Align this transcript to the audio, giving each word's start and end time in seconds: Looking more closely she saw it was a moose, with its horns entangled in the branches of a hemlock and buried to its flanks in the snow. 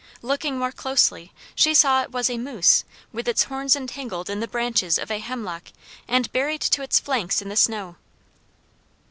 Looking 0.23 0.57
more 0.57 0.71
closely 0.71 1.31
she 1.53 1.75
saw 1.75 2.01
it 2.01 2.11
was 2.11 2.27
a 2.27 2.39
moose, 2.39 2.85
with 3.13 3.27
its 3.27 3.43
horns 3.43 3.75
entangled 3.75 4.31
in 4.31 4.39
the 4.39 4.47
branches 4.47 4.97
of 4.97 5.11
a 5.11 5.19
hemlock 5.19 5.67
and 6.07 6.31
buried 6.33 6.61
to 6.61 6.81
its 6.81 6.99
flanks 6.99 7.39
in 7.39 7.49
the 7.49 7.55
snow. 7.55 7.97